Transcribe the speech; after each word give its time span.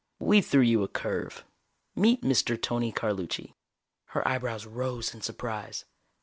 "We 0.19 0.41
threw 0.41 0.63
you 0.63 0.81
a 0.81 0.87
curve. 0.87 1.45
Meet 1.95 2.21
Mr. 2.23 2.59
Tony 2.59 2.91
Carlucci." 2.91 3.53
Her 4.05 4.27
eyebrows 4.27 4.65
rose 4.65 5.13
in 5.13 5.21
surprise. 5.21 5.85